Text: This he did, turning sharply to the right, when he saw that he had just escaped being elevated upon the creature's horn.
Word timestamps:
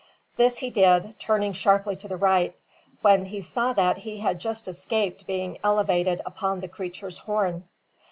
This 0.35 0.57
he 0.57 0.71
did, 0.71 1.13
turning 1.19 1.53
sharply 1.53 1.95
to 1.97 2.07
the 2.07 2.17
right, 2.17 2.55
when 3.03 3.25
he 3.25 3.39
saw 3.39 3.71
that 3.73 3.99
he 3.99 4.17
had 4.17 4.39
just 4.39 4.67
escaped 4.67 5.27
being 5.27 5.59
elevated 5.63 6.21
upon 6.25 6.59
the 6.61 6.67
creature's 6.67 7.19
horn. 7.19 7.65